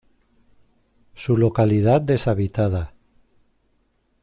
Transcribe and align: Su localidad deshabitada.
Su 1.13 1.37
localidad 1.37 2.01
deshabitada. 2.07 2.95